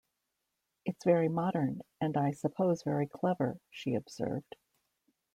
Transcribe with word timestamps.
"It's 0.83 1.05
very 1.05 1.29
modern, 1.29 1.83
and 2.01 2.17
I 2.17 2.31
suppose 2.31 2.81
very 2.81 3.05
clever," 3.05 3.59
she 3.69 3.93
observed. 3.93 4.55